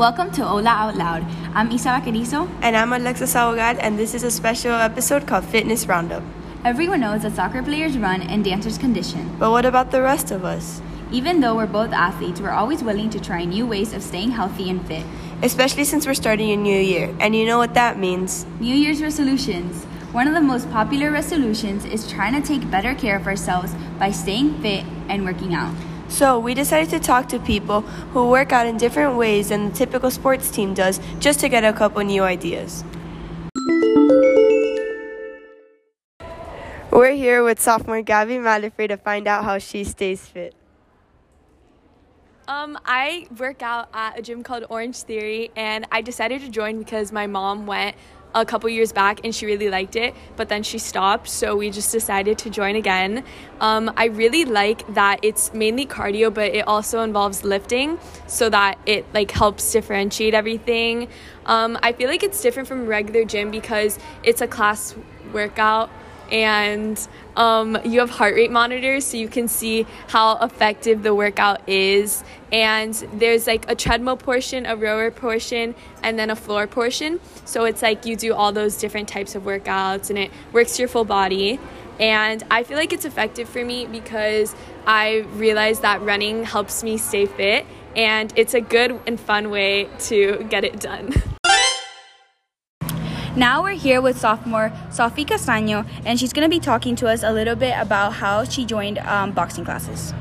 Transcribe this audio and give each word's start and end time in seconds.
Welcome 0.00 0.30
to 0.32 0.48
OLLA 0.48 0.70
Out 0.70 0.96
Loud. 0.96 1.26
I'm 1.52 1.70
Isa 1.70 1.88
Baquerizo. 1.90 2.48
And 2.62 2.74
I'm 2.74 2.90
Alexa 2.90 3.24
Sabogal, 3.24 3.76
and 3.80 3.98
this 3.98 4.14
is 4.14 4.22
a 4.22 4.30
special 4.30 4.72
episode 4.72 5.26
called 5.26 5.44
Fitness 5.44 5.86
Roundup. 5.86 6.22
Everyone 6.64 7.00
knows 7.00 7.20
that 7.20 7.36
soccer 7.36 7.62
players 7.62 7.98
run 7.98 8.22
and 8.22 8.42
dancers 8.42 8.78
condition. 8.78 9.36
But 9.38 9.50
what 9.50 9.66
about 9.66 9.90
the 9.90 10.00
rest 10.00 10.30
of 10.30 10.42
us? 10.42 10.80
Even 11.12 11.40
though 11.42 11.54
we're 11.54 11.66
both 11.66 11.92
athletes, 11.92 12.40
we're 12.40 12.48
always 12.48 12.82
willing 12.82 13.10
to 13.10 13.20
try 13.20 13.44
new 13.44 13.66
ways 13.66 13.92
of 13.92 14.02
staying 14.02 14.30
healthy 14.30 14.70
and 14.70 14.80
fit. 14.86 15.04
Especially 15.42 15.84
since 15.84 16.06
we're 16.06 16.14
starting 16.14 16.48
a 16.48 16.56
new 16.56 16.80
year, 16.80 17.14
and 17.20 17.36
you 17.36 17.44
know 17.44 17.58
what 17.58 17.74
that 17.74 17.98
means 17.98 18.46
New 18.58 18.74
Year's 18.74 19.02
resolutions. 19.02 19.84
One 20.14 20.26
of 20.26 20.32
the 20.32 20.40
most 20.40 20.70
popular 20.70 21.10
resolutions 21.10 21.84
is 21.84 22.10
trying 22.10 22.32
to 22.40 22.48
take 22.48 22.70
better 22.70 22.94
care 22.94 23.16
of 23.16 23.26
ourselves 23.26 23.74
by 23.98 24.12
staying 24.12 24.62
fit 24.62 24.86
and 25.10 25.26
working 25.26 25.52
out. 25.52 25.74
So, 26.10 26.40
we 26.40 26.54
decided 26.54 26.90
to 26.90 26.98
talk 26.98 27.28
to 27.28 27.38
people 27.38 27.82
who 28.12 28.28
work 28.28 28.52
out 28.52 28.66
in 28.66 28.76
different 28.76 29.16
ways 29.16 29.48
than 29.48 29.70
the 29.70 29.74
typical 29.74 30.10
sports 30.10 30.50
team 30.50 30.74
does 30.74 31.00
just 31.20 31.38
to 31.40 31.48
get 31.48 31.64
a 31.64 31.72
couple 31.72 32.02
new 32.02 32.22
ideas. 32.22 32.84
We're 36.90 37.12
here 37.12 37.44
with 37.44 37.60
sophomore 37.60 38.02
Gaby 38.02 38.34
Mallafre 38.34 38.88
to 38.88 38.96
find 38.96 39.28
out 39.28 39.44
how 39.44 39.58
she 39.58 39.84
stays 39.84 40.26
fit. 40.26 40.54
Um, 42.48 42.76
I 42.84 43.28
work 43.38 43.62
out 43.62 43.88
at 43.94 44.18
a 44.18 44.22
gym 44.22 44.42
called 44.42 44.64
Orange 44.68 44.96
Theory, 45.02 45.52
and 45.54 45.86
I 45.92 46.02
decided 46.02 46.40
to 46.40 46.48
join 46.48 46.80
because 46.80 47.12
my 47.12 47.28
mom 47.28 47.64
went 47.64 47.94
a 48.34 48.44
couple 48.44 48.68
years 48.68 48.92
back 48.92 49.20
and 49.24 49.34
she 49.34 49.46
really 49.46 49.68
liked 49.68 49.96
it, 49.96 50.14
but 50.36 50.48
then 50.48 50.62
she 50.62 50.78
stopped, 50.78 51.28
so 51.28 51.56
we 51.56 51.70
just 51.70 51.90
decided 51.92 52.38
to 52.38 52.50
join 52.50 52.76
again. 52.76 53.24
Um, 53.60 53.92
I 53.96 54.06
really 54.06 54.44
like 54.44 54.94
that 54.94 55.20
it's 55.22 55.52
mainly 55.52 55.86
cardio, 55.86 56.32
but 56.32 56.54
it 56.54 56.66
also 56.66 57.02
involves 57.02 57.44
lifting, 57.44 57.98
so 58.26 58.48
that 58.50 58.78
it 58.86 59.04
like 59.12 59.30
helps 59.30 59.70
differentiate 59.72 60.34
everything. 60.34 61.08
Um, 61.46 61.78
I 61.82 61.92
feel 61.92 62.08
like 62.08 62.22
it's 62.22 62.40
different 62.40 62.68
from 62.68 62.86
regular 62.86 63.24
gym 63.24 63.50
because 63.50 63.98
it's 64.22 64.40
a 64.40 64.46
class 64.46 64.94
workout 65.32 65.90
and 66.30 67.08
um, 67.36 67.78
you 67.84 68.00
have 68.00 68.10
heart 68.10 68.34
rate 68.34 68.50
monitors 68.50 69.04
so 69.04 69.16
you 69.16 69.28
can 69.28 69.48
see 69.48 69.86
how 70.08 70.36
effective 70.38 71.02
the 71.02 71.14
workout 71.14 71.68
is. 71.68 72.22
And 72.52 72.94
there's 73.14 73.46
like 73.46 73.70
a 73.70 73.74
treadmill 73.74 74.16
portion 74.16 74.66
a 74.66 74.76
rower 74.76 75.10
portion 75.10 75.74
and 76.02 76.18
then 76.18 76.30
a 76.30 76.36
floor 76.36 76.66
portion. 76.66 77.20
So 77.44 77.64
it's 77.64 77.82
like 77.82 78.06
you 78.06 78.16
do 78.16 78.34
all 78.34 78.52
those 78.52 78.76
different 78.76 79.08
types 79.08 79.34
of 79.34 79.44
workouts 79.44 80.10
and 80.10 80.18
it 80.18 80.30
works 80.52 80.78
your 80.78 80.88
full 80.88 81.04
body. 81.04 81.58
And 81.98 82.42
i 82.50 82.62
feel 82.62 82.78
like 82.78 82.94
it's 82.94 83.04
effective 83.04 83.46
for 83.46 83.62
me 83.62 83.84
because 83.84 84.54
i 84.86 85.18
realize 85.34 85.80
that 85.80 86.00
running 86.00 86.44
helps 86.44 86.82
me 86.82 86.96
stay 86.96 87.26
fit 87.26 87.66
and 87.94 88.32
it's 88.36 88.54
a 88.54 88.60
good 88.62 88.98
and 89.06 89.20
fun 89.20 89.50
way 89.50 89.88
to 89.98 90.46
get 90.48 90.64
it 90.64 90.80
done 90.80 91.12
Now 93.36 93.62
we're 93.62 93.78
here 93.78 94.00
with 94.00 94.18
sophomore 94.18 94.72
Sophie 94.90 95.24
Castaño, 95.24 95.86
and 96.04 96.18
she's 96.18 96.32
going 96.32 96.44
to 96.44 96.50
be 96.50 96.58
talking 96.58 96.96
to 96.96 97.06
us 97.06 97.22
a 97.22 97.32
little 97.32 97.54
bit 97.54 97.78
about 97.78 98.14
how 98.14 98.42
she 98.42 98.64
joined 98.64 98.98
um, 98.98 99.30
boxing 99.30 99.64
classes. 99.64 100.12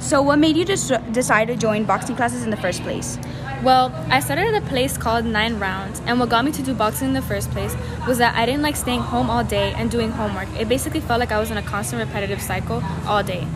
So, 0.00 0.20
what 0.20 0.38
made 0.38 0.54
you 0.54 0.66
just 0.66 0.92
decide 1.12 1.48
to 1.48 1.56
join 1.56 1.84
boxing 1.84 2.14
classes 2.14 2.44
in 2.44 2.50
the 2.50 2.56
first 2.58 2.82
place? 2.82 3.18
Well, 3.62 3.90
I 4.10 4.20
started 4.20 4.54
at 4.54 4.62
a 4.62 4.66
place 4.66 4.98
called 4.98 5.24
Nine 5.24 5.58
Rounds, 5.58 6.02
and 6.04 6.20
what 6.20 6.28
got 6.28 6.44
me 6.44 6.52
to 6.52 6.62
do 6.62 6.74
boxing 6.74 7.08
in 7.08 7.14
the 7.14 7.22
first 7.22 7.50
place 7.52 7.74
was 8.06 8.18
that 8.18 8.34
I 8.36 8.44
didn't 8.44 8.62
like 8.62 8.76
staying 8.76 9.00
home 9.00 9.30
all 9.30 9.42
day 9.42 9.72
and 9.74 9.90
doing 9.90 10.10
homework. 10.10 10.48
It 10.60 10.68
basically 10.68 11.00
felt 11.00 11.20
like 11.20 11.32
I 11.32 11.40
was 11.40 11.50
in 11.50 11.56
a 11.56 11.62
constant 11.62 12.06
repetitive 12.06 12.42
cycle 12.42 12.84
all 13.06 13.22
day. 13.22 13.46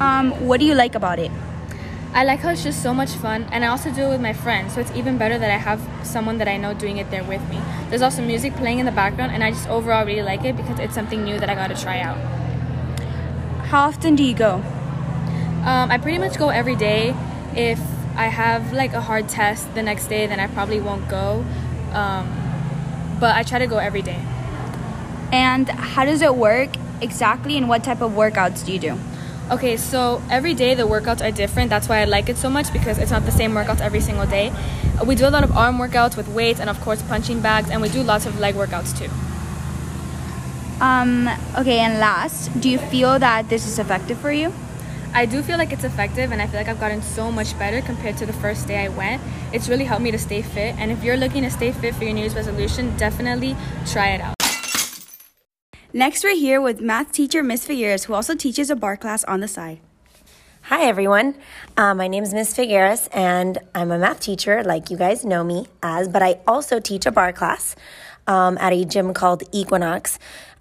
Um, 0.00 0.30
what 0.46 0.60
do 0.60 0.66
you 0.66 0.74
like 0.74 0.94
about 0.94 1.18
it? 1.18 1.30
I 2.12 2.24
like 2.24 2.40
how 2.40 2.50
it's 2.50 2.64
just 2.64 2.82
so 2.82 2.92
much 2.92 3.10
fun, 3.10 3.46
and 3.52 3.64
I 3.64 3.68
also 3.68 3.90
do 3.92 4.02
it 4.02 4.08
with 4.08 4.20
my 4.20 4.32
friends, 4.32 4.74
so 4.74 4.80
it's 4.80 4.90
even 4.96 5.16
better 5.16 5.38
that 5.38 5.50
I 5.50 5.58
have 5.58 5.80
someone 6.02 6.38
that 6.38 6.48
I 6.48 6.56
know 6.56 6.74
doing 6.74 6.98
it 6.98 7.08
there 7.10 7.22
with 7.22 7.48
me. 7.48 7.60
There's 7.88 8.02
also 8.02 8.20
music 8.20 8.54
playing 8.56 8.80
in 8.80 8.86
the 8.86 8.92
background, 8.92 9.30
and 9.30 9.44
I 9.44 9.52
just 9.52 9.68
overall 9.68 10.04
really 10.04 10.22
like 10.22 10.44
it 10.44 10.56
because 10.56 10.80
it's 10.80 10.94
something 10.94 11.22
new 11.22 11.38
that 11.38 11.48
I 11.48 11.54
got 11.54 11.68
to 11.68 11.80
try 11.80 12.00
out. 12.00 12.18
How 13.66 13.82
often 13.82 14.16
do 14.16 14.24
you 14.24 14.34
go? 14.34 14.54
Um, 15.64 15.90
I 15.90 15.98
pretty 15.98 16.18
much 16.18 16.36
go 16.36 16.48
every 16.48 16.74
day. 16.74 17.14
If 17.54 17.80
I 18.16 18.26
have 18.26 18.72
like 18.72 18.92
a 18.92 19.00
hard 19.00 19.28
test 19.28 19.72
the 19.74 19.82
next 19.82 20.08
day, 20.08 20.26
then 20.26 20.40
I 20.40 20.48
probably 20.48 20.80
won't 20.80 21.08
go. 21.08 21.44
Um, 21.92 22.26
but 23.20 23.36
I 23.36 23.44
try 23.44 23.60
to 23.60 23.68
go 23.68 23.78
every 23.78 24.02
day. 24.02 24.20
And 25.32 25.68
how 25.68 26.04
does 26.04 26.22
it 26.22 26.34
work 26.34 26.70
exactly, 27.00 27.56
and 27.56 27.68
what 27.68 27.84
type 27.84 28.00
of 28.00 28.12
workouts 28.12 28.66
do 28.66 28.72
you 28.72 28.80
do? 28.80 28.98
Okay, 29.50 29.76
so 29.76 30.22
every 30.30 30.54
day 30.54 30.76
the 30.76 30.84
workouts 30.84 31.20
are 31.26 31.32
different. 31.32 31.70
That's 31.70 31.88
why 31.88 32.02
I 32.02 32.04
like 32.04 32.28
it 32.28 32.36
so 32.36 32.48
much 32.48 32.72
because 32.72 32.98
it's 32.98 33.10
not 33.10 33.24
the 33.24 33.32
same 33.32 33.50
workouts 33.52 33.80
every 33.80 34.00
single 34.00 34.24
day. 34.24 34.52
We 35.04 35.16
do 35.16 35.26
a 35.26 35.30
lot 35.30 35.42
of 35.42 35.50
arm 35.56 35.76
workouts 35.76 36.16
with 36.16 36.28
weights 36.28 36.60
and, 36.60 36.70
of 36.70 36.80
course, 36.80 37.02
punching 37.02 37.40
bags, 37.40 37.68
and 37.68 37.82
we 37.82 37.88
do 37.88 38.04
lots 38.04 38.26
of 38.26 38.38
leg 38.38 38.54
workouts 38.54 38.96
too. 38.96 39.10
Um, 40.80 41.28
okay, 41.58 41.80
and 41.80 41.98
last, 41.98 42.60
do 42.60 42.70
you 42.70 42.78
feel 42.78 43.18
that 43.18 43.48
this 43.48 43.66
is 43.66 43.80
effective 43.80 44.18
for 44.18 44.30
you? 44.30 44.52
I 45.12 45.26
do 45.26 45.42
feel 45.42 45.58
like 45.58 45.72
it's 45.72 45.82
effective, 45.82 46.30
and 46.30 46.40
I 46.40 46.46
feel 46.46 46.60
like 46.60 46.68
I've 46.68 46.78
gotten 46.78 47.02
so 47.02 47.32
much 47.32 47.58
better 47.58 47.80
compared 47.80 48.18
to 48.18 48.26
the 48.26 48.32
first 48.34 48.68
day 48.68 48.84
I 48.84 48.88
went. 48.88 49.20
It's 49.52 49.68
really 49.68 49.84
helped 49.84 50.04
me 50.04 50.12
to 50.12 50.18
stay 50.18 50.42
fit, 50.42 50.76
and 50.78 50.92
if 50.92 51.02
you're 51.02 51.16
looking 51.16 51.42
to 51.42 51.50
stay 51.50 51.72
fit 51.72 51.96
for 51.96 52.04
your 52.04 52.12
New 52.12 52.20
Year's 52.20 52.36
resolution, 52.36 52.96
definitely 52.96 53.56
try 53.84 54.10
it 54.10 54.20
out. 54.20 54.39
Next, 55.92 56.22
we're 56.22 56.36
here 56.36 56.60
with 56.60 56.80
math 56.80 57.10
teacher 57.10 57.42
Miss 57.42 57.66
Figueras, 57.66 58.04
who 58.04 58.14
also 58.14 58.36
teaches 58.36 58.70
a 58.70 58.76
barre 58.76 58.96
class 58.96 59.24
on 59.24 59.40
the 59.40 59.48
side. 59.48 59.80
Hi, 60.62 60.84
everyone. 60.84 61.34
Uh, 61.76 61.94
my 61.94 62.06
name 62.06 62.22
is 62.22 62.32
Ms. 62.32 62.54
Figueras, 62.54 63.08
and 63.12 63.58
I'm 63.74 63.90
a 63.90 63.98
math 63.98 64.20
teacher, 64.20 64.62
like 64.62 64.88
you 64.88 64.96
guys 64.96 65.24
know 65.24 65.42
me 65.42 65.66
as, 65.82 66.06
but 66.06 66.22
I 66.22 66.38
also 66.46 66.78
teach 66.78 67.06
a 67.06 67.10
barre 67.10 67.32
class 67.32 67.74
um, 68.28 68.56
at 68.58 68.72
a 68.72 68.84
gym 68.84 69.12
called 69.12 69.42
Equinox, 69.50 70.20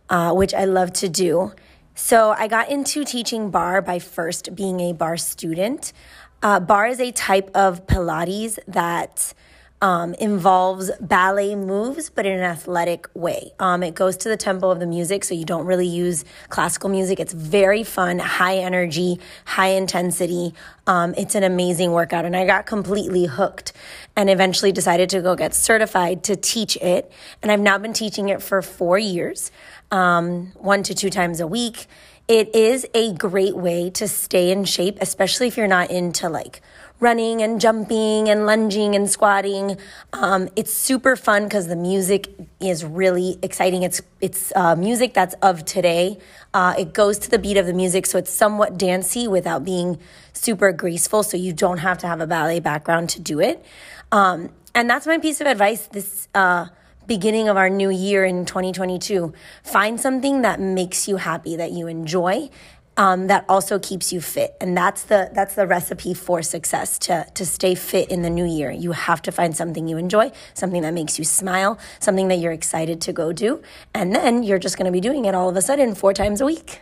uh, 0.09 0.33
which 0.33 0.55
I 0.55 0.65
love 0.65 0.93
to 0.93 1.07
do. 1.07 1.51
So 1.93 2.31
I 2.31 2.47
got 2.47 2.67
into 2.67 3.03
teaching 3.03 3.51
barre 3.51 3.83
by 3.83 3.99
first 3.99 4.55
being 4.55 4.79
a 4.79 4.93
barre 4.93 5.19
student. 5.19 5.93
Uh, 6.41 6.59
barre 6.59 6.89
is 6.89 6.99
a 6.99 7.11
type 7.11 7.51
of 7.53 7.85
Pilates 7.85 8.57
that 8.67 9.35
um, 9.81 10.13
involves 10.15 10.91
ballet 10.99 11.55
moves, 11.55 12.09
but 12.09 12.25
in 12.25 12.33
an 12.33 12.43
athletic 12.43 13.07
way. 13.13 13.53
Um, 13.59 13.81
it 13.81 13.95
goes 13.95 14.17
to 14.17 14.29
the 14.29 14.35
tempo 14.35 14.69
of 14.69 14.79
the 14.79 14.85
music, 14.85 15.23
so 15.23 15.33
you 15.33 15.45
don't 15.45 15.65
really 15.65 15.87
use 15.87 16.25
classical 16.49 16.89
music. 16.89 17.19
It's 17.19 17.31
very 17.33 17.83
fun, 17.83 18.19
high 18.19 18.57
energy, 18.57 19.19
high 19.45 19.69
intensity. 19.69 20.53
Um, 20.85 21.13
it's 21.17 21.35
an 21.35 21.43
amazing 21.43 21.91
workout, 21.91 22.25
and 22.25 22.35
I 22.35 22.45
got 22.45 22.65
completely 22.65 23.25
hooked 23.25 23.71
and 24.15 24.29
eventually 24.29 24.71
decided 24.71 25.09
to 25.11 25.21
go 25.21 25.35
get 25.35 25.53
certified 25.53 26.23
to 26.25 26.35
teach 26.35 26.75
it. 26.77 27.09
And 27.41 27.51
I've 27.51 27.61
now 27.61 27.77
been 27.77 27.93
teaching 27.93 28.29
it 28.29 28.41
for 28.41 28.61
four 28.61 28.99
years, 28.99 29.51
um, 29.91 30.51
one 30.55 30.83
to 30.83 30.93
two 30.93 31.09
times 31.09 31.39
a 31.39 31.47
week. 31.47 31.87
It 32.29 32.53
is 32.53 32.85
a 32.93 33.11
great 33.13 33.55
way 33.57 33.89
to 33.89 34.07
stay 34.07 34.51
in 34.51 34.63
shape, 34.63 34.99
especially 35.01 35.47
if 35.47 35.57
you're 35.57 35.65
not 35.65 35.89
into 35.89 36.29
like 36.29 36.61
running 36.99 37.41
and 37.41 37.59
jumping 37.59 38.29
and 38.29 38.45
lunging 38.45 38.93
and 38.93 39.09
squatting. 39.09 39.79
Um, 40.13 40.47
it's 40.55 40.71
super 40.71 41.15
fun 41.15 41.45
because 41.45 41.65
the 41.65 41.75
music 41.75 42.29
is 42.59 42.85
really 42.85 43.39
exciting. 43.41 43.81
It's 43.81 44.03
it's 44.21 44.53
uh, 44.55 44.75
music 44.75 45.15
that's 45.15 45.33
of 45.41 45.65
today. 45.65 46.19
Uh, 46.53 46.75
it 46.77 46.93
goes 46.93 47.17
to 47.17 47.31
the 47.31 47.39
beat 47.39 47.57
of 47.57 47.65
the 47.65 47.73
music, 47.73 48.05
so 48.05 48.19
it's 48.19 48.31
somewhat 48.31 48.77
dancey 48.77 49.27
without 49.27 49.65
being 49.65 49.97
super 50.33 50.71
graceful. 50.71 51.23
So 51.23 51.35
you 51.35 51.51
don't 51.51 51.79
have 51.79 51.97
to 51.99 52.07
have 52.07 52.21
a 52.21 52.27
ballet 52.27 52.59
background 52.59 53.09
to 53.09 53.19
do 53.19 53.39
it. 53.39 53.65
Um, 54.11 54.51
and 54.75 54.87
that's 54.87 55.07
my 55.07 55.17
piece 55.17 55.41
of 55.41 55.47
advice 55.47 55.87
this 55.87 56.27
uh, 56.35 56.67
beginning 57.09 57.49
of 57.49 57.57
our 57.57 57.69
new 57.69 57.89
year 57.89 58.23
in 58.23 58.45
2022. 58.45 59.33
Find 59.63 59.99
something 59.99 60.43
that 60.43 60.61
makes 60.61 61.07
you 61.09 61.17
happy, 61.17 61.57
that 61.57 61.71
you 61.73 61.87
enjoy, 61.87 62.49
um, 62.95 63.27
that 63.27 63.45
also 63.49 63.79
keeps 63.79 64.11
you 64.11 64.19
fit 64.19 64.57
and 64.59 64.75
that's 64.75 65.03
the 65.03 65.29
that's 65.31 65.55
the 65.55 65.65
recipe 65.65 66.13
for 66.13 66.41
success 66.41 66.99
to 66.99 67.25
to 67.33 67.45
stay 67.45 67.73
fit 67.73 68.09
in 68.09 68.23
the 68.23 68.29
new 68.29 68.43
year 68.43 68.71
you 68.71 68.91
have 68.91 69.21
to 69.21 69.31
find 69.31 69.55
something 69.55 69.87
you 69.87 69.95
enjoy 69.95 70.29
something 70.53 70.81
that 70.81 70.93
makes 70.93 71.17
you 71.17 71.23
smile 71.23 71.79
something 72.01 72.27
that 72.27 72.39
you're 72.39 72.51
excited 72.51 72.99
to 72.99 73.13
go 73.13 73.31
do 73.31 73.63
and 73.93 74.13
then 74.13 74.43
you're 74.43 74.59
just 74.59 74.77
going 74.77 74.85
to 74.85 74.91
be 74.91 74.99
doing 74.99 75.23
it 75.23 75.33
all 75.33 75.47
of 75.47 75.55
a 75.55 75.61
sudden 75.61 75.95
four 75.95 76.13
times 76.13 76.41
a 76.41 76.45
week 76.45 76.81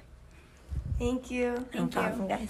Thank 0.97 1.30
you. 1.30 1.68
no 1.75 1.85
problem 1.85 2.27
guys 2.27 2.50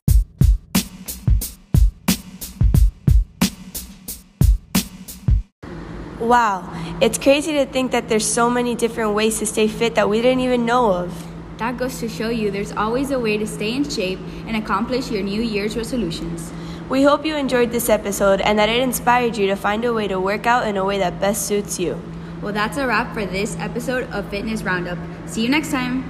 Wow, 6.19 6.67
it's 6.99 7.19
crazy 7.19 7.53
to 7.53 7.65
think 7.65 7.91
that 7.91 8.09
there's 8.09 8.25
so 8.25 8.49
many 8.49 8.73
different 8.73 9.13
ways 9.13 9.37
to 9.39 9.45
stay 9.45 9.67
fit 9.67 9.93
that 9.95 10.09
we 10.09 10.21
didn't 10.21 10.39
even 10.39 10.65
know 10.65 10.91
of. 10.91 11.27
That 11.57 11.77
goes 11.77 11.99
to 11.99 12.09
show 12.09 12.29
you 12.29 12.49
there's 12.49 12.71
always 12.71 13.11
a 13.11 13.19
way 13.19 13.37
to 13.37 13.45
stay 13.45 13.75
in 13.75 13.87
shape 13.87 14.19
and 14.47 14.57
accomplish 14.57 15.11
your 15.11 15.21
New 15.21 15.41
Year's 15.41 15.77
resolutions. 15.77 16.51
We 16.89 17.03
hope 17.03 17.25
you 17.25 17.35
enjoyed 17.35 17.71
this 17.71 17.89
episode 17.89 18.41
and 18.41 18.57
that 18.57 18.69
it 18.69 18.81
inspired 18.81 19.37
you 19.37 19.47
to 19.47 19.55
find 19.55 19.85
a 19.85 19.93
way 19.93 20.07
to 20.07 20.19
work 20.19 20.47
out 20.47 20.67
in 20.67 20.77
a 20.77 20.85
way 20.85 20.97
that 20.99 21.19
best 21.19 21.45
suits 21.45 21.79
you. 21.79 22.01
Well, 22.41 22.53
that's 22.53 22.77
a 22.77 22.87
wrap 22.87 23.13
for 23.13 23.25
this 23.25 23.55
episode 23.57 24.09
of 24.11 24.29
Fitness 24.29 24.63
Roundup. 24.63 24.97
See 25.27 25.43
you 25.43 25.49
next 25.49 25.69
time. 25.71 26.03